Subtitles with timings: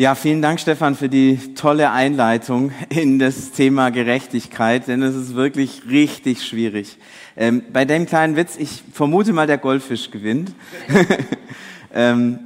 [0.00, 5.34] Ja, vielen Dank, Stefan, für die tolle Einleitung in das Thema Gerechtigkeit, denn es ist
[5.34, 6.96] wirklich richtig schwierig.
[7.36, 10.54] Ähm, bei dem kleinen Witz, ich vermute mal, der Goldfisch gewinnt.
[11.94, 12.38] ähm,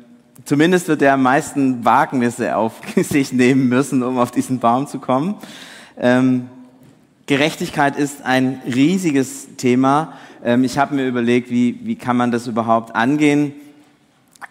[0.45, 4.99] zumindest wird er am meisten Wagnisse auf sich nehmen müssen, um auf diesen Baum zu
[4.99, 5.37] kommen.
[5.97, 6.49] Ähm,
[7.27, 10.15] Gerechtigkeit ist ein riesiges Thema.
[10.45, 13.53] Ähm, ich habe mir überlegt, wie, wie kann man das überhaupt angehen?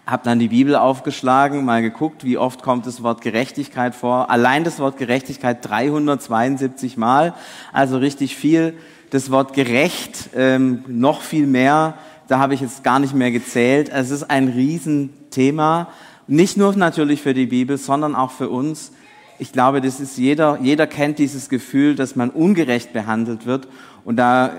[0.06, 4.30] Hab dann die Bibel aufgeschlagen, mal geguckt, wie oft kommt das Wort Gerechtigkeit vor.
[4.30, 7.34] Allein das Wort Gerechtigkeit 372 Mal,
[7.72, 8.74] also richtig viel.
[9.12, 11.94] Das Wort gerecht ähm, noch viel mehr,
[12.28, 13.90] da habe ich jetzt gar nicht mehr gezählt.
[13.90, 15.88] Es ist ein Riesenthema,
[16.28, 18.92] nicht nur natürlich für die Bibel, sondern auch für uns.
[19.40, 23.68] Ich glaube, das ist jeder, jeder kennt dieses Gefühl, dass man ungerecht behandelt wird.
[24.06, 24.52] Und da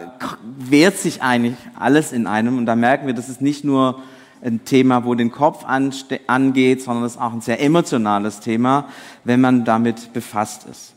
[0.59, 2.59] wehrt sich eigentlich alles in einem.
[2.59, 4.03] Und da merken wir, das ist nicht nur
[4.45, 8.89] ein Thema, wo den Kopf angeht, sondern es ist auch ein sehr emotionales Thema,
[9.25, 10.95] wenn man damit befasst ist.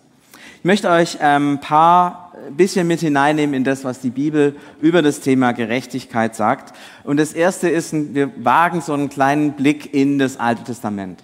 [0.59, 5.01] Ich möchte euch ein ähm, paar bisschen mit hineinnehmen in das, was die Bibel über
[5.01, 6.75] das Thema Gerechtigkeit sagt.
[7.03, 11.23] Und das erste ist, wir wagen so einen kleinen Blick in das Alte Testament.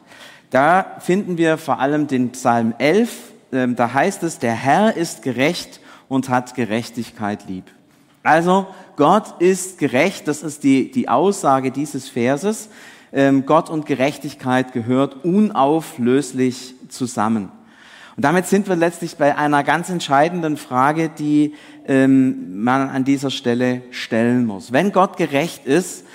[0.50, 3.34] Da finden wir vor allem den Psalm 11.
[3.52, 7.66] Ähm, da heißt es, der Herr ist gerecht und hat Gerechtigkeit lieb.
[8.22, 12.70] Also Gott ist gerecht, das ist die, die Aussage dieses Verses.
[13.12, 17.52] Ähm, Gott und Gerechtigkeit gehört unauflöslich zusammen.
[18.16, 21.56] Und damit sind wir letztlich bei einer ganz entscheidenden Frage, die
[21.88, 24.72] ähm, man an dieser Stelle stellen muss.
[24.72, 26.06] Wenn Gott gerecht ist,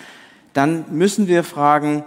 [0.53, 2.05] dann müssen wir fragen,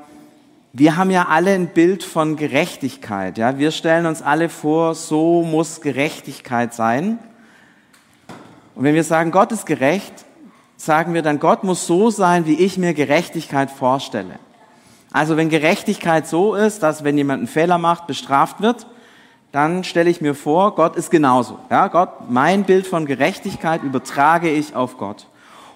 [0.74, 3.38] wir haben ja alle ein Bild von Gerechtigkeit.
[3.38, 3.58] Ja?
[3.58, 7.20] Wir stellen uns alle vor, so muss Gerechtigkeit sein.
[8.76, 10.26] Und wenn wir sagen, Gott ist gerecht,
[10.86, 14.40] sagen wir dann, Gott muss so sein, wie ich mir Gerechtigkeit vorstelle.
[15.12, 18.88] Also wenn Gerechtigkeit so ist, dass wenn jemand einen Fehler macht, bestraft wird,
[19.52, 21.60] dann stelle ich mir vor, Gott ist genauso.
[21.70, 25.28] Ja, Gott, mein Bild von Gerechtigkeit übertrage ich auf Gott.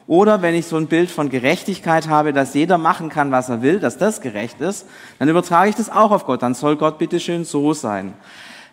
[0.08, 3.62] Oder wenn ich so ein Bild von Gerechtigkeit habe, dass jeder machen kann, was er
[3.62, 4.88] will, dass das gerecht ist,
[5.20, 6.42] dann übertrage ich das auch auf Gott.
[6.42, 8.14] Dann soll Gott bitteschön so sein.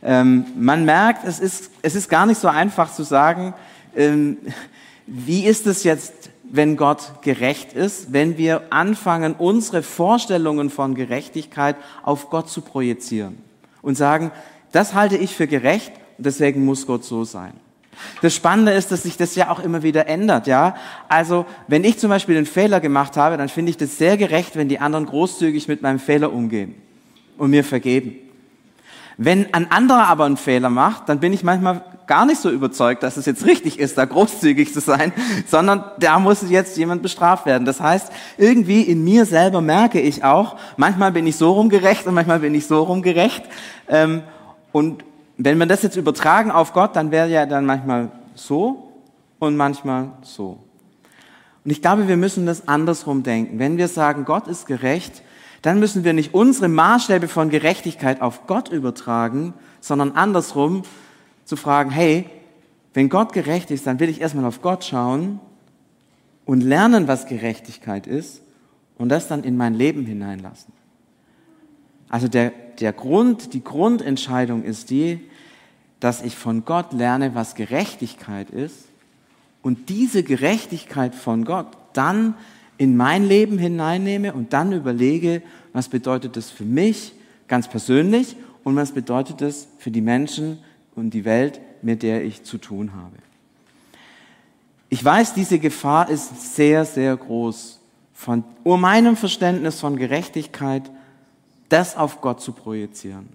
[0.02, 3.52] Ähm, man merkt, es ist, es ist gar nicht so einfach zu sagen,
[3.94, 4.38] ähm,
[5.14, 11.76] wie ist es jetzt, wenn Gott gerecht ist, wenn wir anfangen, unsere Vorstellungen von Gerechtigkeit
[12.02, 13.36] auf Gott zu projizieren
[13.82, 14.30] und sagen,
[14.72, 17.52] das halte ich für gerecht und deswegen muss Gott so sein.
[18.22, 20.76] Das Spannende ist, dass sich das ja auch immer wieder ändert, ja.
[21.08, 24.56] Also, wenn ich zum Beispiel einen Fehler gemacht habe, dann finde ich das sehr gerecht,
[24.56, 26.74] wenn die anderen großzügig mit meinem Fehler umgehen
[27.36, 28.14] und mir vergeben.
[29.18, 33.02] Wenn ein anderer aber einen Fehler macht, dann bin ich manchmal gar nicht so überzeugt,
[33.02, 35.14] dass es jetzt richtig ist, da großzügig zu sein,
[35.46, 37.64] sondern da muss jetzt jemand bestraft werden.
[37.64, 42.12] Das heißt, irgendwie in mir selber merke ich auch, manchmal bin ich so rumgerecht und
[42.12, 43.44] manchmal bin ich so rumgerecht.
[43.88, 44.24] Ähm,
[44.72, 45.04] und
[45.38, 48.92] wenn wir das jetzt übertragen auf Gott, dann wäre ja dann manchmal so
[49.38, 50.58] und manchmal so.
[51.64, 53.58] Und ich glaube, wir müssen das andersrum denken.
[53.58, 55.22] Wenn wir sagen, Gott ist gerecht,
[55.62, 60.82] dann müssen wir nicht unsere Maßstäbe von Gerechtigkeit auf Gott übertragen, sondern andersrum
[61.44, 62.26] zu fragen, hey,
[62.94, 65.40] wenn Gott gerecht ist, dann will ich erstmal auf Gott schauen
[66.44, 68.42] und lernen, was Gerechtigkeit ist
[68.98, 70.72] und das dann in mein Leben hineinlassen.
[72.08, 75.20] Also der, der Grund, die Grundentscheidung ist die,
[76.00, 78.88] dass ich von Gott lerne, was Gerechtigkeit ist
[79.62, 82.34] und diese Gerechtigkeit von Gott dann
[82.76, 85.42] in mein Leben hineinnehme und dann überlege,
[85.72, 87.12] was bedeutet das für mich
[87.48, 90.58] ganz persönlich und was bedeutet das für die Menschen
[90.94, 93.16] und die Welt, mit der ich zu tun habe.
[94.88, 97.80] Ich weiß, diese Gefahr ist sehr, sehr groß,
[98.12, 100.90] von meinem Verständnis von Gerechtigkeit
[101.68, 103.28] das auf Gott zu projizieren.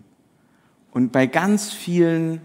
[0.91, 2.39] Und bei ganz vielen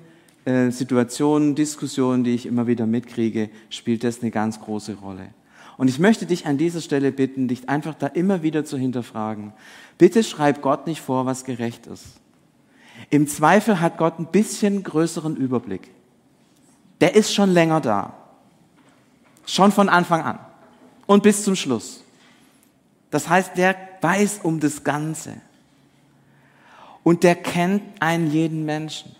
[0.46, 5.28] äh, Situationen, Diskussionen, die ich immer wieder mitkriege, spielt das eine ganz große Rolle.
[5.76, 9.52] Und ich möchte dich an dieser Stelle bitten, dich einfach da immer wieder zu hinterfragen.
[9.98, 12.21] Bitte schreib Gott nicht vor, was gerecht ist.
[13.12, 15.90] Im Zweifel hat Gott ein bisschen größeren Überblick.
[17.02, 18.14] Der ist schon länger da.
[19.44, 20.38] Schon von Anfang an.
[21.04, 22.02] Und bis zum Schluss.
[23.10, 25.34] Das heißt, der weiß um das Ganze.
[27.02, 29.14] Und der kennt einen jeden Menschen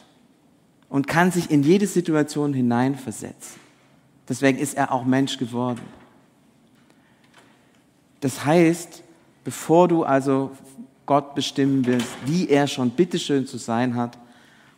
[0.88, 3.60] und kann sich in jede Situation hineinversetzen.
[4.26, 5.82] Deswegen ist er auch Mensch geworden.
[8.20, 9.02] Das heißt,
[9.44, 10.52] bevor du also
[11.06, 14.18] Gott bestimmen willst, wie er schon bitteschön zu sein hat,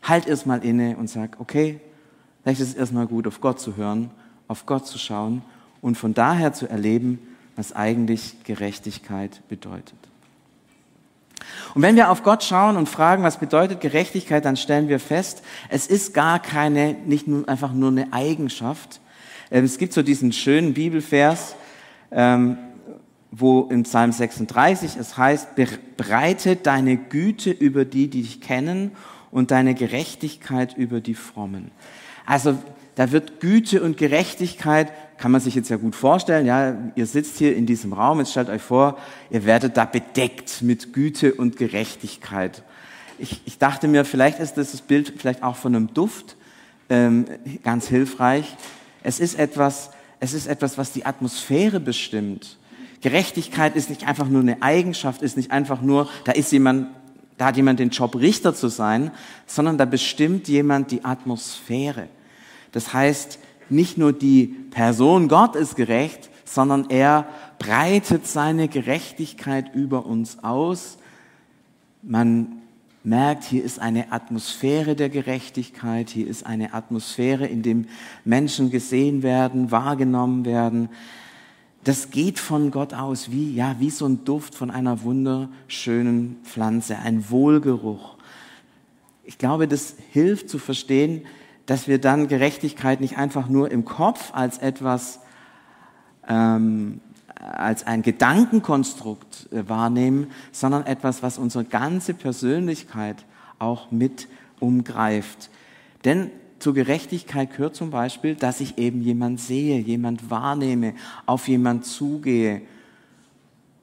[0.02, 1.80] halt erstmal inne und sag, okay,
[2.42, 4.10] vielleicht ist es erstmal gut, auf Gott zu hören,
[4.48, 5.42] auf Gott zu schauen
[5.80, 7.18] und von daher zu erleben,
[7.56, 9.94] was eigentlich Gerechtigkeit bedeutet.
[11.74, 15.42] Und wenn wir auf Gott schauen und fragen, was bedeutet Gerechtigkeit, dann stellen wir fest,
[15.68, 19.00] es ist gar keine, nicht nur, einfach nur eine Eigenschaft.
[19.50, 21.54] Ähm, es gibt so diesen schönen Bibelvers,
[22.10, 22.56] ähm,
[23.36, 25.48] wo im Psalm 36 es heißt,
[25.96, 28.92] breite deine Güte über die, die dich kennen
[29.30, 31.72] und deine Gerechtigkeit über die Frommen.
[32.26, 32.56] Also
[32.94, 37.38] da wird Güte und Gerechtigkeit, kann man sich jetzt ja gut vorstellen, ja, ihr sitzt
[37.38, 38.98] hier in diesem Raum, jetzt stellt euch vor,
[39.30, 42.62] ihr werdet da bedeckt mit Güte und Gerechtigkeit.
[43.18, 46.36] Ich, ich dachte mir, vielleicht ist das, das Bild vielleicht auch von einem Duft
[46.88, 47.24] ähm,
[47.64, 48.56] ganz hilfreich.
[49.02, 49.90] Es ist etwas,
[50.20, 52.58] es ist etwas, was die Atmosphäre bestimmt.
[53.04, 56.86] Gerechtigkeit ist nicht einfach nur eine Eigenschaft, ist nicht einfach nur, da ist jemand,
[57.36, 59.10] da hat jemand den Job, Richter zu sein,
[59.46, 62.08] sondern da bestimmt jemand die Atmosphäre.
[62.72, 67.26] Das heißt, nicht nur die Person Gott ist gerecht, sondern er
[67.58, 70.96] breitet seine Gerechtigkeit über uns aus.
[72.00, 72.62] Man
[73.02, 77.84] merkt, hier ist eine Atmosphäre der Gerechtigkeit, hier ist eine Atmosphäre, in dem
[78.24, 80.88] Menschen gesehen werden, wahrgenommen werden.
[81.84, 86.98] Das geht von Gott aus, wie, ja, wie so ein Duft von einer wunderschönen Pflanze,
[86.98, 88.16] ein Wohlgeruch.
[89.22, 91.26] Ich glaube, das hilft zu verstehen,
[91.66, 95.20] dass wir dann Gerechtigkeit nicht einfach nur im Kopf als etwas,
[96.26, 97.02] ähm,
[97.34, 103.26] als ein Gedankenkonstrukt äh, wahrnehmen, sondern etwas, was unsere ganze Persönlichkeit
[103.58, 104.28] auch mit
[104.58, 105.50] umgreift.
[106.06, 106.30] Denn
[106.64, 110.94] zur Gerechtigkeit gehört zum Beispiel, dass ich eben jemand sehe, jemand wahrnehme,
[111.26, 112.62] auf jemand zugehe,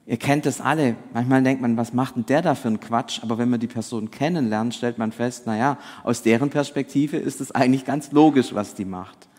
[0.07, 0.95] Ihr kennt das alle.
[1.13, 3.19] Manchmal denkt man, was macht denn der da für einen Quatsch?
[3.21, 7.39] Aber wenn man die Person kennenlernt, stellt man fest, na ja, aus deren Perspektive ist
[7.39, 9.29] es eigentlich ganz logisch, was die macht.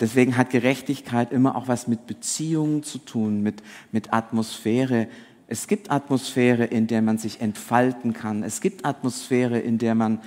[0.00, 3.62] Deswegen hat Gerechtigkeit immer auch was mit Beziehungen zu tun, mit,
[3.92, 5.06] mit Atmosphäre.
[5.46, 8.42] Es gibt Atmosphäre, in der man sich entfalten kann.
[8.42, 10.18] Es gibt Atmosphäre, in der man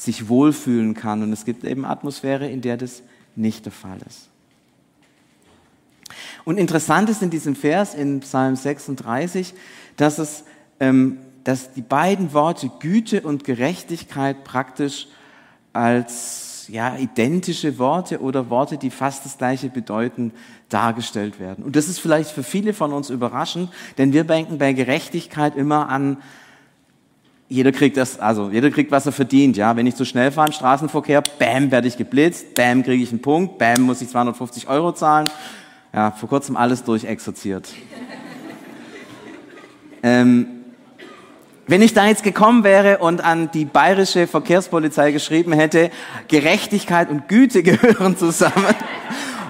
[0.00, 1.22] sich wohlfühlen kann.
[1.22, 3.02] Und es gibt eben Atmosphäre, in der das
[3.36, 4.28] nicht der Fall ist.
[6.44, 9.52] Und interessant ist in diesem Vers in Psalm 36,
[9.96, 10.44] dass es,
[10.80, 15.06] ähm, dass die beiden Worte Güte und Gerechtigkeit praktisch
[15.74, 20.32] als ja, identische Worte oder Worte, die fast das gleiche bedeuten,
[20.70, 21.62] dargestellt werden.
[21.62, 25.90] Und das ist vielleicht für viele von uns überraschend, denn wir denken bei Gerechtigkeit immer
[25.90, 26.16] an
[27.50, 29.58] jeder kriegt das, also jeder kriegt, was er verdient.
[29.58, 33.10] Ja, wenn ich zu schnell fahre im Straßenverkehr, bam, werde ich geblitzt, bam, kriege ich
[33.10, 35.28] einen Punkt, bam, muss ich 250 Euro zahlen
[35.92, 37.68] ja, vor kurzem alles durchexerziert.
[40.02, 40.46] ähm,
[41.66, 45.90] wenn ich da jetzt gekommen wäre und an die bayerische Verkehrspolizei geschrieben hätte,
[46.28, 48.74] Gerechtigkeit und Güte gehören zusammen,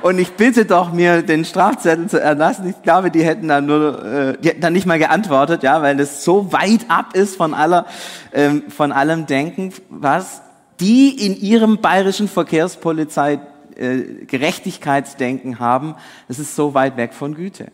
[0.03, 2.69] und ich bitte doch, mir den Strafzettel zu erlassen.
[2.69, 5.97] Ich glaube, die hätten dann nur, äh, die hätten dann nicht mal geantwortet, ja, weil
[5.97, 7.87] das so weit ab ist von aller,
[8.33, 10.43] ähm, von allem Denken, was
[10.81, 13.41] die in ihrem bayerischen Verkehrspolizei
[13.77, 15.95] äh, Gerechtigkeitsdenken haben,
[16.29, 17.69] das ist so weit weg von Güte.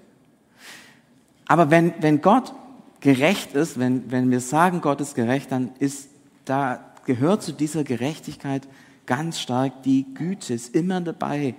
[1.46, 2.52] Aber wenn, wenn Gott
[3.00, 6.08] gerecht ist, wenn, wenn wir sagen, Gott ist gerecht, dann ist
[6.44, 8.66] da, gehört zu dieser Gerechtigkeit
[9.06, 11.54] ganz stark die Güte, ist immer dabei.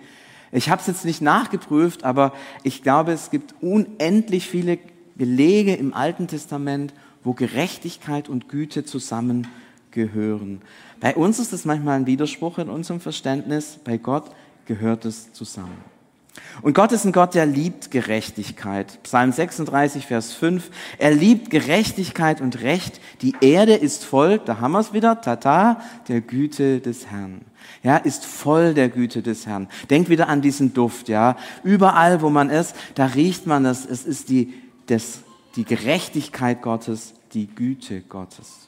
[0.52, 2.34] Ich habe es jetzt nicht nachgeprüft, aber
[2.64, 4.80] ich glaube, es gibt unendlich viele
[5.16, 10.62] Belege im Alten Testament, wo Gerechtigkeit und Güte zusammengehören.
[11.00, 14.32] Bei uns ist das manchmal ein Widerspruch in unserem Verständnis, bei Gott
[14.66, 15.97] gehört es zusammen.
[16.62, 19.02] Und Gott ist ein Gott, der liebt Gerechtigkeit.
[19.04, 20.70] Psalm 36, Vers 5.
[20.98, 23.00] Er liebt Gerechtigkeit und Recht.
[23.22, 27.42] Die Erde ist voll, da haben wir es wieder, tata, der Güte des Herrn.
[27.84, 29.68] Ja, ist voll der Güte des Herrn.
[29.90, 31.38] Denkt wieder an diesen Duft, ja.
[31.64, 33.86] Überall, wo man ist, da riecht man das.
[33.86, 34.54] Es ist die,
[34.88, 35.20] das,
[35.56, 38.68] die Gerechtigkeit Gottes, die Güte Gottes.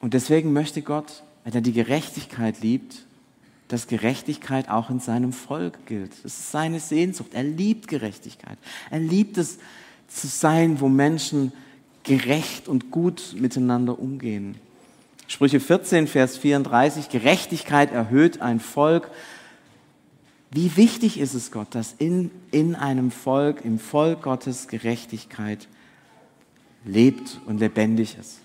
[0.00, 3.06] Und deswegen möchte Gott, wenn er die Gerechtigkeit liebt,
[3.68, 6.12] dass Gerechtigkeit auch in seinem Volk gilt.
[6.24, 7.30] Das ist seine Sehnsucht.
[7.34, 8.58] Er liebt Gerechtigkeit.
[8.90, 9.58] Er liebt es
[10.08, 11.52] zu sein, wo Menschen
[12.02, 14.56] gerecht und gut miteinander umgehen.
[15.26, 19.10] Sprüche 14, Vers 34, Gerechtigkeit erhöht ein Volk.
[20.50, 25.68] Wie wichtig ist es Gott, dass in, in einem Volk, im Volk Gottes Gerechtigkeit
[26.86, 28.38] lebt und lebendig ist.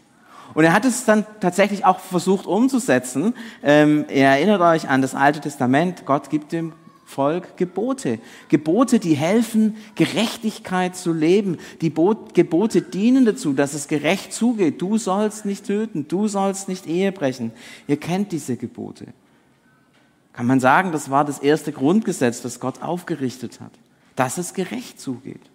[0.53, 3.33] Und er hat es dann tatsächlich auch versucht umzusetzen.
[3.63, 6.05] Ähm, ihr erinnert euch an das Alte Testament.
[6.05, 6.74] Gott gibt dem
[7.05, 8.19] Volk Gebote.
[8.50, 11.57] Gebote, die helfen, Gerechtigkeit zu leben.
[11.81, 14.81] Die Gebote dienen dazu, dass es gerecht zugeht.
[14.81, 17.51] Du sollst nicht töten, du sollst nicht Ehe brechen.
[17.88, 19.07] Ihr kennt diese Gebote.
[20.33, 23.72] Kann man sagen, das war das erste Grundgesetz, das Gott aufgerichtet hat,
[24.15, 25.52] dass es gerecht zugeht.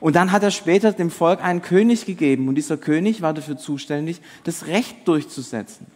[0.00, 3.56] Und dann hat er später dem Volk einen König gegeben und dieser König war dafür
[3.56, 5.86] zuständig, das Recht durchzusetzen.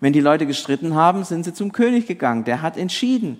[0.00, 2.44] Wenn die Leute gestritten haben, sind sie zum König gegangen.
[2.44, 3.38] Der hat entschieden.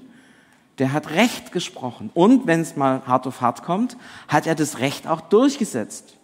[0.78, 2.10] Der hat Recht gesprochen.
[2.14, 3.96] Und wenn es mal hart auf hart kommt,
[4.28, 6.16] hat er das Recht auch durchgesetzt.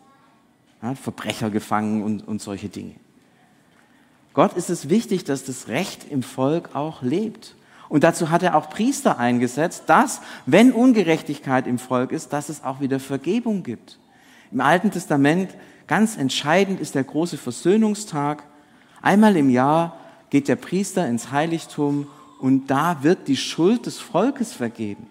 [0.83, 2.95] Ja, Verbrecher gefangen und, und solche Dinge.
[4.33, 7.55] Gott ist es wichtig, dass das Recht im Volk auch lebt.
[7.91, 12.63] Und dazu hat er auch Priester eingesetzt, dass, wenn Ungerechtigkeit im Volk ist, dass es
[12.63, 13.99] auch wieder Vergebung gibt.
[14.53, 15.51] Im Alten Testament
[15.89, 18.45] ganz entscheidend ist der große Versöhnungstag.
[19.03, 19.99] Einmal im Jahr
[20.31, 22.07] geht der Priester ins Heiligtum
[22.39, 25.09] und da wird die Schuld des Volkes vergeben,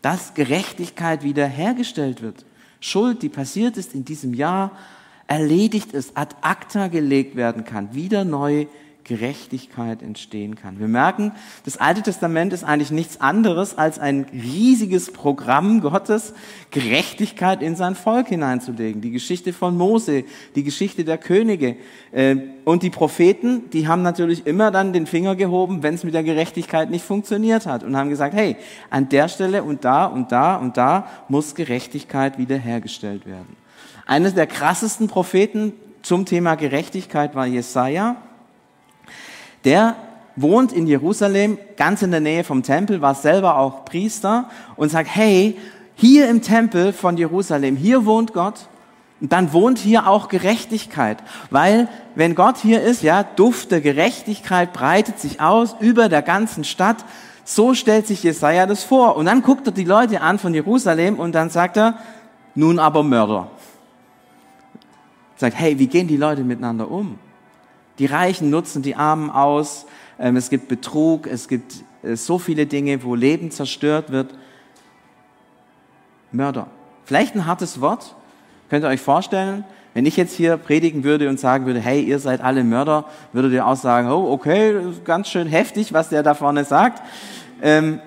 [0.00, 2.46] dass Gerechtigkeit wiederhergestellt wird.
[2.80, 4.70] Schuld, die passiert ist in diesem Jahr,
[5.26, 8.66] erledigt ist, ad acta gelegt werden kann, wieder neu
[9.04, 10.78] Gerechtigkeit entstehen kann.
[10.78, 11.32] Wir merken,
[11.64, 16.34] das Alte Testament ist eigentlich nichts anderes als ein riesiges Programm Gottes,
[16.70, 19.00] Gerechtigkeit in sein Volk hineinzulegen.
[19.00, 21.76] Die Geschichte von Mose, die Geschichte der Könige.
[22.12, 26.14] Äh, und die Propheten, die haben natürlich immer dann den Finger gehoben, wenn es mit
[26.14, 28.56] der Gerechtigkeit nicht funktioniert hat und haben gesagt, hey,
[28.90, 33.56] an der Stelle und da und da und da muss Gerechtigkeit wiederhergestellt werden.
[34.06, 38.16] Eines der krassesten Propheten zum Thema Gerechtigkeit war Jesaja.
[39.64, 39.96] Der
[40.36, 45.08] wohnt in Jerusalem, ganz in der Nähe vom Tempel, war selber auch Priester und sagt,
[45.14, 45.58] hey,
[45.94, 48.68] hier im Tempel von Jerusalem, hier wohnt Gott
[49.20, 51.18] und dann wohnt hier auch Gerechtigkeit,
[51.50, 56.64] weil wenn Gott hier ist, ja, Duft der Gerechtigkeit breitet sich aus über der ganzen
[56.64, 57.04] Stadt.
[57.44, 59.16] So stellt sich Jesaja das vor.
[59.16, 61.98] Und dann guckt er die Leute an von Jerusalem und dann sagt er,
[62.54, 63.50] nun aber Mörder.
[65.36, 67.18] Sagt, hey, wie gehen die Leute miteinander um?
[68.00, 69.86] Die Reichen nutzen die Armen aus.
[70.18, 74.34] Ähm, es gibt Betrug, es gibt äh, so viele Dinge, wo Leben zerstört wird.
[76.32, 76.68] Mörder.
[77.04, 78.16] Vielleicht ein hartes Wort.
[78.70, 82.20] Könnt ihr euch vorstellen, wenn ich jetzt hier predigen würde und sagen würde, hey, ihr
[82.20, 83.04] seid alle Mörder,
[83.34, 87.02] würdet ihr auch sagen, oh, okay, ganz schön heftig, was der da vorne sagt.
[87.60, 88.00] Ähm,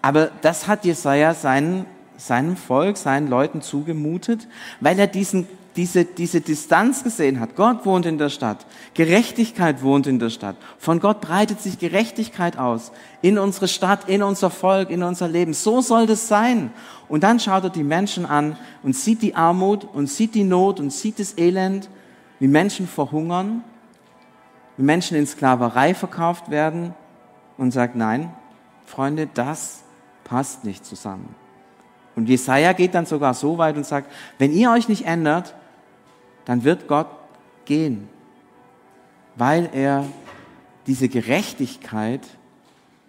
[0.00, 1.84] aber das hat Jesaja seinen,
[2.16, 4.48] seinem Volk, seinen Leuten zugemutet,
[4.80, 5.46] weil er diesen
[5.76, 7.56] diese, diese Distanz gesehen hat.
[7.56, 8.64] Gott wohnt in der Stadt.
[8.94, 10.56] Gerechtigkeit wohnt in der Stadt.
[10.78, 12.92] Von Gott breitet sich Gerechtigkeit aus.
[13.22, 15.52] In unsere Stadt, in unser Volk, in unser Leben.
[15.52, 16.70] So soll das sein.
[17.08, 20.78] Und dann schaut er die Menschen an und sieht die Armut und sieht die Not
[20.78, 21.88] und sieht das Elend,
[22.38, 23.64] wie Menschen verhungern,
[24.76, 26.94] wie Menschen in Sklaverei verkauft werden
[27.58, 28.32] und sagt, nein,
[28.86, 29.82] Freunde, das
[30.22, 31.34] passt nicht zusammen.
[32.16, 35.54] Und Jesaja geht dann sogar so weit und sagt, wenn ihr euch nicht ändert,
[36.44, 37.08] dann wird Gott
[37.64, 38.08] gehen,
[39.36, 40.06] weil er
[40.86, 42.22] diese Gerechtigkeit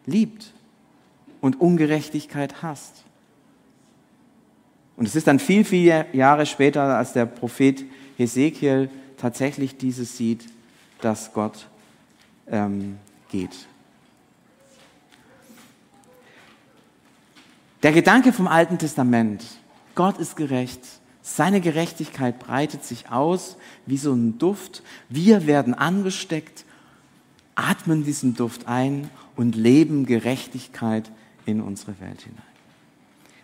[0.06, 0.54] liebt
[1.42, 3.04] und Ungerechtigkeit hasst.
[4.98, 7.84] Und es ist dann viel, viele Jahre später, als der Prophet
[8.18, 10.46] Hesekiel tatsächlich dieses sieht,
[11.02, 11.68] dass Gott
[12.48, 12.98] ähm,
[13.30, 13.68] geht.
[17.84, 19.44] Der Gedanke vom Alten Testament,
[19.94, 20.82] Gott ist gerecht,
[21.28, 24.84] seine Gerechtigkeit breitet sich aus wie so ein Duft.
[25.10, 26.66] Wir werden angesteckt,
[27.56, 31.10] atmen diesen Duft ein und leben Gerechtigkeit
[31.48, 32.44] in unsere Welt hinein.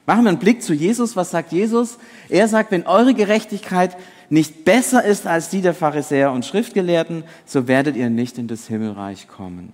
[0.05, 1.15] Machen wir einen Blick zu Jesus.
[1.15, 1.97] Was sagt Jesus?
[2.29, 3.97] Er sagt, wenn eure Gerechtigkeit
[4.29, 8.67] nicht besser ist als die der Pharisäer und Schriftgelehrten, so werdet ihr nicht in das
[8.67, 9.73] Himmelreich kommen.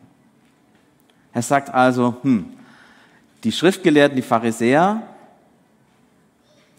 [1.34, 2.46] Er sagt also, hm,
[3.44, 5.04] die Schriftgelehrten, die Pharisäer,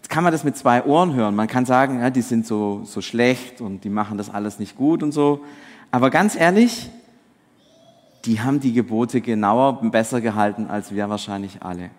[0.09, 1.35] kann man das mit zwei Ohren hören.
[1.35, 4.75] Man kann sagen, ja, die sind so, so schlecht und die machen das alles nicht
[4.75, 5.41] gut und so.
[5.91, 6.89] Aber ganz ehrlich,
[8.25, 11.91] die haben die Gebote genauer besser gehalten als wir wahrscheinlich alle.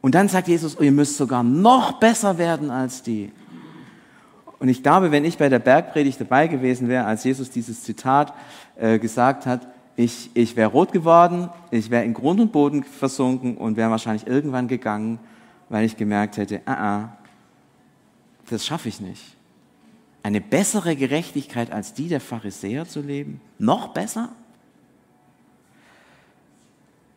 [0.00, 3.32] Und dann sagt Jesus, oh, ihr müsst sogar noch besser werden als die.
[4.58, 8.34] Und ich glaube, wenn ich bei der Bergpredigt dabei gewesen wäre, als Jesus dieses Zitat
[8.76, 13.56] äh, gesagt hat, ich, ich wäre rot geworden, ich wäre in Grund und Boden versunken
[13.56, 15.20] und wäre wahrscheinlich irgendwann gegangen
[15.68, 17.16] weil ich gemerkt hätte, ah, ah,
[18.48, 19.22] das schaffe ich nicht.
[20.22, 23.40] Eine bessere Gerechtigkeit als die der Pharisäer zu leben?
[23.58, 24.30] Noch besser?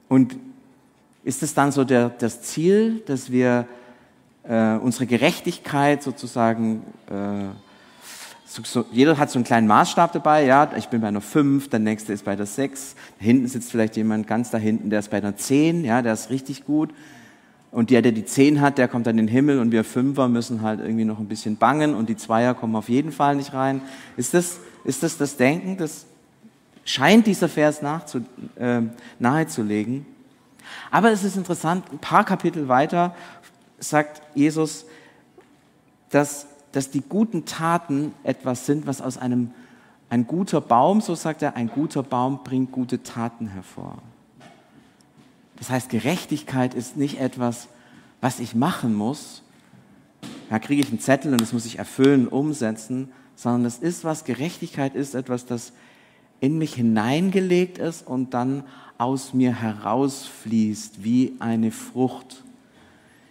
[0.08, 0.36] Und
[1.24, 3.68] ist es dann so der, das Ziel, dass wir
[4.44, 7.46] äh, unsere Gerechtigkeit sozusagen, äh,
[8.46, 11.70] so, so, jeder hat so einen kleinen Maßstab dabei, ja, ich bin bei einer 5,
[11.70, 15.00] der nächste ist bei der 6, da hinten sitzt vielleicht jemand ganz da hinten, der
[15.00, 16.90] ist bei einer 10, ja, der ist richtig gut.
[17.72, 20.28] Und der, der die Zehn hat, der kommt dann in den Himmel und wir Fünfer
[20.28, 23.54] müssen halt irgendwie noch ein bisschen bangen und die Zweier kommen auf jeden Fall nicht
[23.54, 23.82] rein.
[24.18, 25.78] Ist das ist das, das Denken?
[25.78, 26.06] Das
[26.86, 28.26] scheint dieser Vers nachzu,
[28.56, 28.82] äh,
[29.20, 30.06] nahezulegen.
[30.90, 33.16] Aber es ist interessant, ein paar Kapitel weiter
[33.80, 34.86] sagt Jesus,
[36.10, 39.52] dass, dass die guten Taten etwas sind, was aus einem,
[40.10, 43.98] ein guter Baum, so sagt er, ein guter Baum bringt gute Taten hervor.
[45.62, 47.68] Das heißt, Gerechtigkeit ist nicht etwas,
[48.20, 49.44] was ich machen muss.
[50.50, 54.24] Da kriege ich einen Zettel und das muss ich erfüllen, umsetzen, sondern es ist was,
[54.24, 55.72] Gerechtigkeit ist etwas, das
[56.40, 58.64] in mich hineingelegt ist und dann
[58.98, 62.44] aus mir herausfließt wie eine Frucht.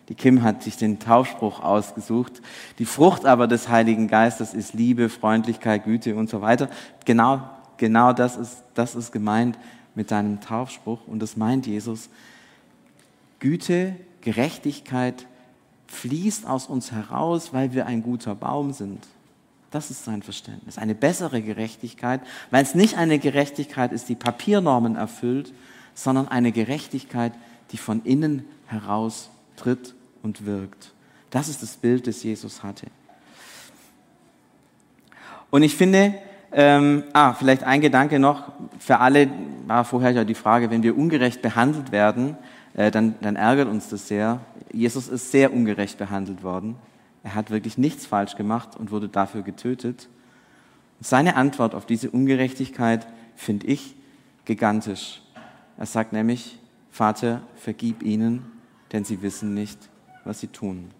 [0.09, 2.43] Die Kim hat sich den Taufspruch ausgesucht.
[2.79, 6.71] Die Frucht aber des Heiligen Geistes ist Liebe, Freundlichkeit, Güte und so weiter.
[7.05, 7.43] Genau,
[7.77, 9.59] genau das ist, das ist gemeint
[10.01, 12.09] mit deinem Taufspruch und das meint Jesus.
[13.39, 15.27] Güte, Gerechtigkeit
[15.89, 19.07] fließt aus uns heraus, weil wir ein guter Baum sind.
[19.71, 20.79] Das ist sein Verständnis.
[20.79, 25.53] Eine bessere Gerechtigkeit, weil es nicht eine Gerechtigkeit ist, die Papiernormen erfüllt,
[25.93, 27.35] sondern eine Gerechtigkeit,
[27.71, 30.95] die von innen heraus tritt und wirkt.
[31.29, 32.87] Das ist das Bild, das Jesus hatte.
[35.51, 36.15] Und ich finde,
[36.53, 39.29] ähm, ah, vielleicht ein Gedanke noch für alle,
[39.67, 42.37] war vorher ja die Frage, wenn wir ungerecht behandelt werden,
[42.75, 44.41] äh, dann, dann ärgert uns das sehr.
[44.73, 46.77] Jesus ist sehr ungerecht behandelt worden.
[47.23, 50.09] Er hat wirklich nichts falsch gemacht und wurde dafür getötet.
[51.01, 53.95] Seine Antwort auf diese Ungerechtigkeit finde ich
[54.45, 55.23] gigantisch.
[55.77, 56.59] Er sagt nämlich,
[56.91, 58.51] Vater, vergib ihnen,
[58.93, 59.79] denn sie wissen nicht,
[60.25, 60.91] was sie tun.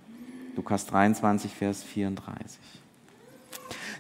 [0.57, 2.59] Lukas 23, Vers 34.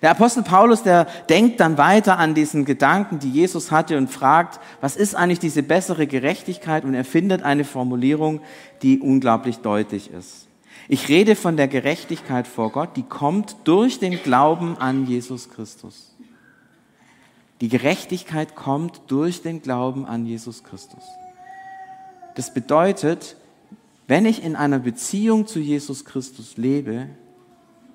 [0.02, 4.59] Der Apostel Paulus, der denkt dann weiter an diesen Gedanken, die Jesus hatte und fragt,
[4.80, 6.85] was ist eigentlich diese bessere Gerechtigkeit?
[6.85, 8.40] Und er findet eine Formulierung,
[8.83, 10.47] die unglaublich deutlich ist.
[10.88, 16.14] Ich rede von der Gerechtigkeit vor Gott, die kommt durch den Glauben an Jesus Christus.
[17.61, 21.04] Die Gerechtigkeit kommt durch den Glauben an Jesus Christus.
[22.35, 23.37] Das bedeutet,
[24.07, 27.09] wenn ich in einer Beziehung zu Jesus Christus lebe,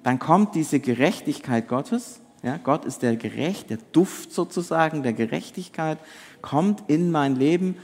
[0.05, 5.97] dann kommt diese Gerechtigkeit Gottes, ja, Gott ist der Gerecht, der Duft sozusagen der Gerechtigkeit,
[6.43, 7.75] kommt in mein Leben.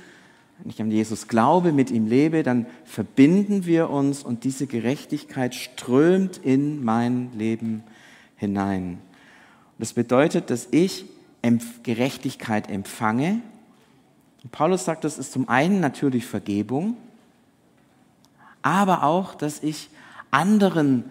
[0.60, 5.56] Wenn ich an Jesus glaube, mit ihm lebe, dann verbinden wir uns und diese Gerechtigkeit
[5.56, 7.82] strömt in mein Leben
[8.36, 9.00] hinein.
[9.80, 11.06] das bedeutet, dass ich
[11.82, 13.42] Gerechtigkeit empfange.
[14.44, 16.98] Und Paulus sagt, das ist zum einen natürlich Vergebung,
[18.62, 19.90] aber auch, dass ich
[20.30, 21.06] anderen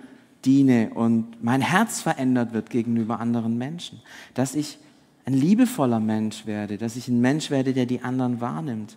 [0.45, 4.01] diene und mein Herz verändert wird gegenüber anderen Menschen,
[4.35, 4.79] dass ich
[5.27, 8.97] ein liebevoller Mensch werde, dass ich ein Mensch werde, der die anderen wahrnimmt.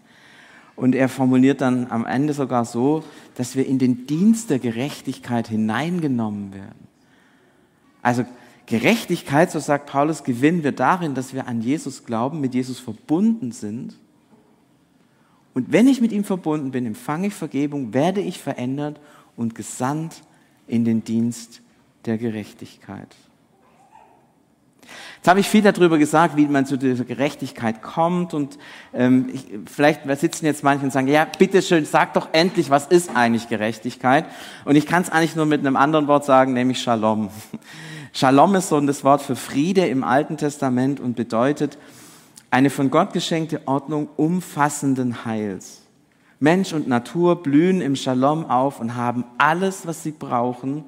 [0.75, 3.03] Und er formuliert dann am Ende sogar so,
[3.35, 6.87] dass wir in den Dienst der Gerechtigkeit hineingenommen werden.
[8.01, 8.25] Also
[8.65, 13.51] Gerechtigkeit, so sagt Paulus, gewinnen wir darin, dass wir an Jesus glauben, mit Jesus verbunden
[13.51, 13.97] sind.
[15.53, 18.99] Und wenn ich mit ihm verbunden bin, empfange ich Vergebung, werde ich verändert
[19.35, 20.23] und gesandt
[20.73, 21.61] in den Dienst
[22.05, 23.15] der Gerechtigkeit.
[25.17, 28.57] Jetzt habe ich viel darüber gesagt, wie man zu dieser Gerechtigkeit kommt und
[28.91, 33.15] ähm, ich, vielleicht sitzen jetzt manche und sagen, ja, bitteschön, sag doch endlich, was ist
[33.15, 34.25] eigentlich Gerechtigkeit?
[34.65, 37.29] Und ich kann es eigentlich nur mit einem anderen Wort sagen, nämlich Shalom.
[38.11, 41.77] Shalom ist so das Wort für Friede im Alten Testament und bedeutet
[42.49, 45.82] eine von Gott geschenkte Ordnung umfassenden Heils.
[46.43, 50.83] Mensch und Natur blühen im Shalom auf und haben alles, was sie brauchen,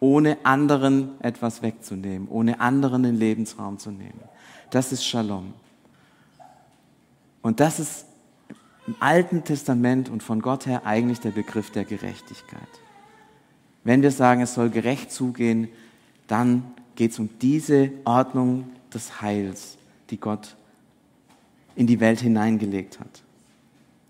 [0.00, 4.22] ohne anderen etwas wegzunehmen, ohne anderen den Lebensraum zu nehmen.
[4.70, 5.52] Das ist Shalom.
[7.42, 8.06] Und das ist
[8.86, 12.60] im Alten Testament und von Gott her eigentlich der Begriff der Gerechtigkeit.
[13.84, 15.68] Wenn wir sagen, es soll gerecht zugehen,
[16.28, 16.64] dann
[16.96, 19.76] geht es um diese Ordnung des Heils,
[20.08, 20.56] die Gott
[21.76, 23.23] in die Welt hineingelegt hat.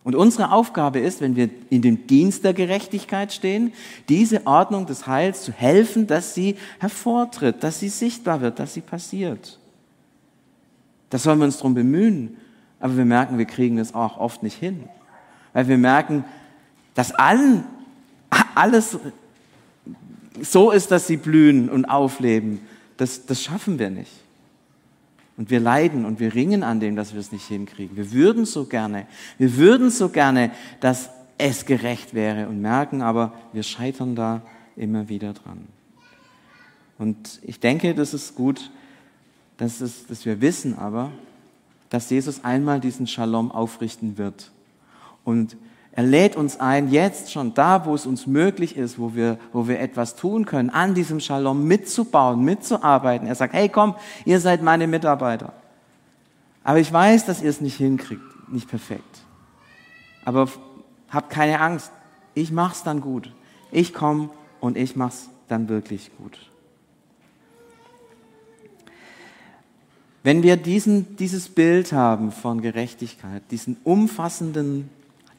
[0.04, 3.72] Und unsere Aufgabe ist, wenn wir in dem Dienst der Gerechtigkeit stehen,
[4.10, 8.82] diese Ordnung des Heils zu helfen, dass sie hervortritt, dass sie sichtbar wird, dass sie
[8.82, 9.58] passiert.
[11.08, 12.36] Da sollen wir uns darum bemühen.
[12.80, 14.84] Aber wir merken, wir kriegen das auch oft nicht hin.
[15.54, 16.24] Weil wir merken,
[16.94, 17.64] dass allen,
[18.54, 18.98] alles
[20.42, 22.60] so ist, dass sie blühen und aufleben.
[22.98, 24.12] Das, das schaffen wir nicht.
[25.36, 27.96] Und wir leiden und wir ringen an dem, dass wir es nicht hinkriegen.
[27.96, 29.06] Wir würden so gerne,
[29.38, 34.42] wir würden so gerne, dass es gerecht wäre und merken, aber wir scheitern da
[34.76, 35.66] immer wieder dran.
[36.98, 38.70] Und ich denke, das ist gut,
[39.56, 41.10] dass, es, dass wir wissen aber,
[41.90, 44.52] dass Jesus einmal diesen Shalom aufrichten wird.
[45.24, 45.56] Und
[45.96, 49.68] er lädt uns ein, jetzt schon da, wo es uns möglich ist, wo wir, wo
[49.68, 53.28] wir etwas tun können, an diesem Shalom mitzubauen, mitzuarbeiten.
[53.28, 55.52] Er sagt, hey komm, ihr seid meine Mitarbeiter.
[56.64, 59.20] Aber ich weiß, dass ihr es nicht hinkriegt, nicht perfekt.
[60.24, 60.48] Aber
[61.10, 61.92] habt keine Angst.
[62.34, 63.32] Ich mach's dann gut.
[63.70, 64.30] Ich komme
[64.60, 66.50] und ich mach's dann wirklich gut.
[70.24, 74.88] Wenn wir diesen, dieses Bild haben von Gerechtigkeit, diesen umfassenden,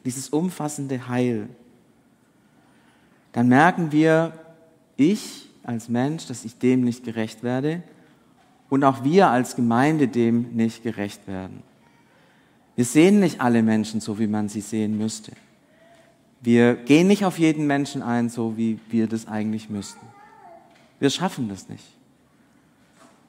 [0.06, 1.50] dieses umfassende Heil,
[3.34, 4.34] dann merken wir,
[4.96, 7.84] ich als Mensch, dass ich dem nicht gerecht werde
[8.70, 11.64] und auch wir als Gemeinde dem nicht gerecht werden.
[12.76, 15.32] Wir sehen nicht alle Menschen so, wie man sie sehen müsste.
[16.42, 20.06] Wir gehen nicht auf jeden Menschen ein, so wie wir das eigentlich müssten.
[21.00, 21.86] Wir schaffen das nicht.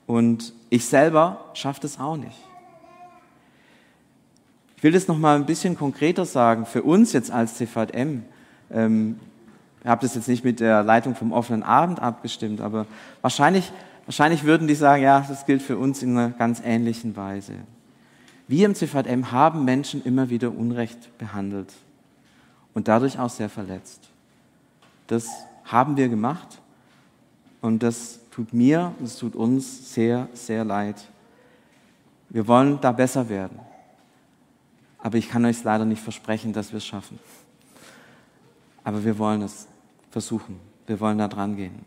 [0.07, 2.37] Und ich selber schaffe das auch nicht.
[4.87, 6.65] Will das noch mal ein bisschen konkreter sagen.
[6.65, 8.23] Für uns jetzt als CVM,
[8.71, 9.19] ähm,
[9.81, 12.87] ich habe das jetzt nicht mit der Leitung vom offenen Abend abgestimmt, aber
[13.21, 13.73] wahrscheinlich,
[14.05, 17.55] wahrscheinlich würden die sagen, ja, das gilt für uns in einer ganz ähnlichen Weise.
[18.47, 21.73] Wir im CVM haben Menschen immer wieder Unrecht behandelt
[22.73, 24.09] und dadurch auch sehr verletzt.
[25.09, 25.27] Das
[25.65, 26.61] haben wir gemacht
[27.61, 31.09] und das tut mir und es tut uns sehr, sehr leid.
[32.29, 33.59] Wir wollen da besser werden.
[35.07, 37.21] Aber ich kann euch leider nicht versprechen, dass wir es schaffen.
[38.83, 39.69] Aber wir wollen es
[40.11, 40.59] versuchen.
[40.89, 41.85] Wir wollen da dran gehen.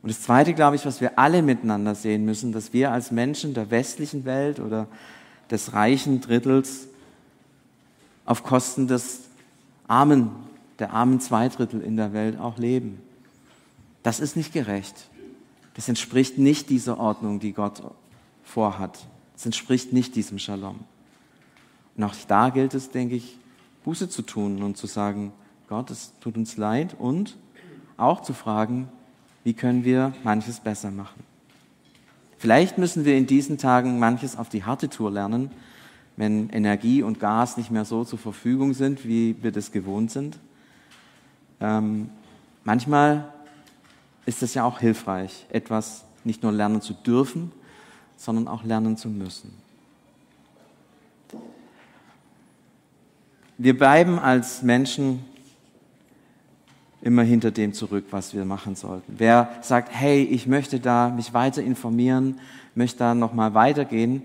[0.00, 3.52] Und das Zweite, glaube ich, was wir alle miteinander sehen müssen, dass wir als Menschen
[3.52, 4.86] der westlichen Welt oder
[5.50, 6.86] des reichen Drittels
[8.26, 9.22] auf Kosten des
[9.88, 10.30] Armen,
[10.78, 13.02] der armen Zweidrittel in der Welt auch leben.
[14.04, 15.08] Das ist nicht gerecht.
[15.74, 17.82] Das entspricht nicht dieser Ordnung, die Gott
[18.44, 19.00] vorhat.
[19.32, 20.78] Das entspricht nicht diesem Shalom.
[22.00, 23.36] Und auch da gilt es, denke ich,
[23.84, 25.34] Buße zu tun und zu sagen,
[25.68, 27.36] Gott, es tut uns leid und
[27.98, 28.88] auch zu fragen,
[29.44, 31.22] wie können wir manches besser machen.
[32.38, 35.50] Vielleicht müssen wir in diesen Tagen manches auf die harte Tour lernen,
[36.16, 40.38] wenn Energie und Gas nicht mehr so zur Verfügung sind, wie wir das gewohnt sind.
[41.60, 42.08] Ähm,
[42.64, 43.30] manchmal
[44.24, 47.52] ist es ja auch hilfreich, etwas nicht nur lernen zu dürfen,
[48.16, 49.52] sondern auch lernen zu müssen.
[53.62, 55.22] Wir bleiben als Menschen
[57.02, 59.16] immer hinter dem zurück, was wir machen sollten.
[59.18, 62.40] Wer sagt, hey, ich möchte da mich weiter informieren,
[62.74, 64.22] möchte da noch mal weitergehen,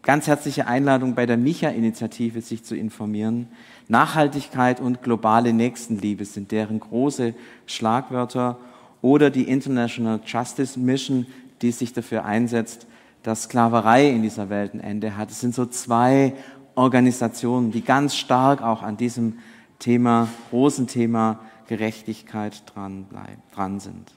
[0.00, 3.48] ganz herzliche Einladung bei der Micha-Initiative, sich zu informieren.
[3.88, 7.34] Nachhaltigkeit und globale Nächstenliebe sind deren große
[7.66, 8.56] Schlagwörter
[9.02, 11.26] oder die International Justice Mission,
[11.60, 12.86] die sich dafür einsetzt,
[13.22, 15.30] dass Sklaverei in dieser Welt ein Ende hat.
[15.30, 16.32] Es sind so zwei
[16.74, 19.38] Organisationen, die ganz stark auch an diesem
[19.78, 24.12] Thema, großen Thema Gerechtigkeit dran, bleiben, dran sind.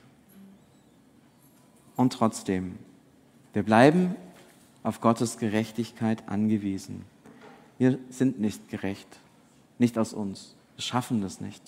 [1.96, 2.78] Und trotzdem,
[3.54, 4.16] wir bleiben
[4.82, 7.06] auf Gottes Gerechtigkeit angewiesen.
[7.78, 9.08] Wir sind nicht gerecht,
[9.80, 10.56] nicht aus uns.
[10.76, 11.62] Wir schaffen das nicht.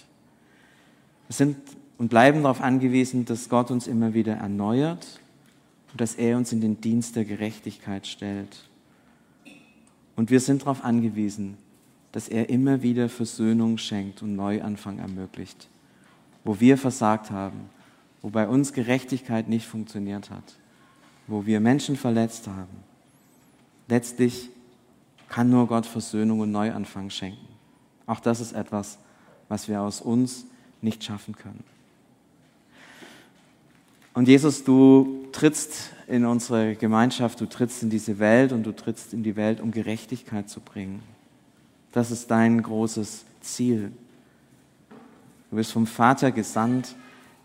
[1.27, 1.57] Wir sind
[1.97, 5.21] und bleiben darauf angewiesen, dass Gott uns immer wieder erneuert
[5.91, 8.67] und dass er uns in den Dienst der Gerechtigkeit stellt.
[10.15, 11.57] Und wir sind darauf angewiesen,
[12.11, 15.67] dass er immer wieder Versöhnung schenkt und Neuanfang ermöglicht
[16.45, 17.69] wo wir versagt haben,
[18.21, 20.55] wo bei uns Gerechtigkeit nicht funktioniert hat,
[21.27, 22.83] wo wir Menschen verletzt haben.
[23.89, 24.49] Letztlich
[25.27, 27.47] kann nur Gott Versöhnung und Neuanfang schenken.
[28.05, 28.99] Auch das ist etwas,
[29.49, 30.45] was wir aus uns
[30.81, 31.63] nicht schaffen können.
[34.13, 39.13] Und Jesus, du trittst in unsere Gemeinschaft, du trittst in diese Welt und du trittst
[39.13, 41.03] in die Welt, um Gerechtigkeit zu bringen.
[41.91, 43.91] Das ist dein großes Ziel.
[45.49, 46.95] Du bist vom Vater gesandt,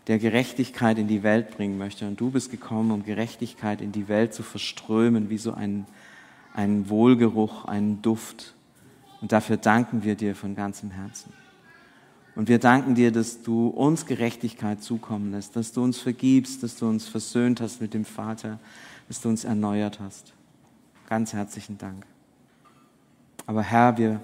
[0.07, 2.07] der Gerechtigkeit in die Welt bringen möchte.
[2.07, 5.85] Und du bist gekommen, um Gerechtigkeit in die Welt zu verströmen, wie so ein,
[6.53, 8.53] ein Wohlgeruch, einen Duft.
[9.21, 11.33] Und dafür danken wir dir von ganzem Herzen.
[12.35, 16.77] Und wir danken dir, dass du uns Gerechtigkeit zukommen lässt, dass du uns vergibst, dass
[16.77, 18.59] du uns versöhnt hast mit dem Vater,
[19.07, 20.33] dass du uns erneuert hast.
[21.09, 22.05] Ganz herzlichen Dank.
[23.45, 24.21] Aber Herr, wir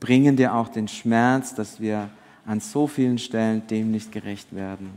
[0.00, 2.10] bringen dir auch den Schmerz, dass wir
[2.44, 4.90] an so vielen Stellen dem nicht gerecht werden.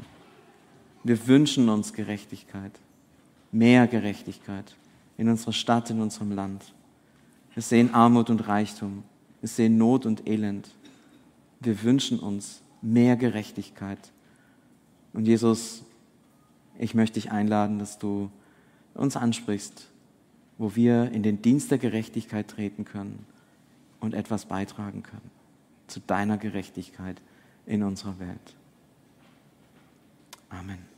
[1.04, 2.72] Wir wünschen uns Gerechtigkeit,
[3.52, 4.76] mehr Gerechtigkeit
[5.18, 6.74] in unserer Stadt, in unserem Land.
[7.54, 9.04] Wir sehen Armut und Reichtum,
[9.42, 10.68] wir sehen Not und Elend.
[11.60, 14.00] Wir wünschen uns mehr Gerechtigkeit.
[15.13, 15.84] Und Jesus,
[16.78, 18.30] ich möchte dich einladen, dass du
[18.94, 19.89] uns ansprichst,
[20.58, 23.26] wo wir in den Dienst der Gerechtigkeit treten können
[24.00, 25.32] und etwas beitragen können
[25.88, 27.22] zu deiner Gerechtigkeit
[27.65, 28.56] in unserer Welt.
[30.50, 30.94] Amen.